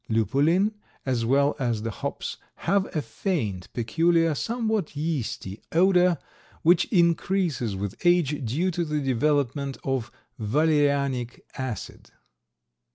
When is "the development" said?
8.83-9.77